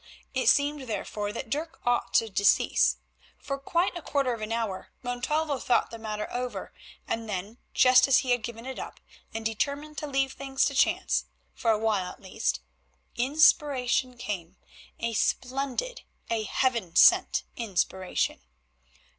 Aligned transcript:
It 0.33 0.49
seemed, 0.49 0.87
therefore, 0.89 1.31
that 1.31 1.51
Dirk 1.51 1.79
ought 1.85 2.11
to 2.15 2.27
decease. 2.27 2.97
For 3.37 3.59
quite 3.59 3.95
a 3.95 4.01
quarter 4.01 4.33
of 4.33 4.41
an 4.41 4.51
hour 4.51 4.89
Montalvo 5.03 5.59
thought 5.59 5.91
the 5.91 5.99
matter 5.99 6.27
over, 6.33 6.73
and 7.07 7.29
then, 7.29 7.59
just 7.75 8.07
as 8.07 8.17
he 8.25 8.31
had 8.31 8.41
given 8.41 8.65
it 8.65 8.79
up 8.79 8.99
and 9.31 9.45
determined 9.45 9.99
to 9.99 10.07
leave 10.07 10.33
things 10.33 10.65
to 10.65 10.73
chance, 10.73 11.25
for 11.53 11.69
a 11.69 11.77
while 11.77 12.09
at 12.11 12.19
least, 12.19 12.61
inspiration 13.15 14.17
came, 14.17 14.55
a 14.99 15.13
splendid, 15.13 16.01
a 16.31 16.45
heaven 16.45 16.95
sent 16.95 17.43
inspiration. 17.55 18.41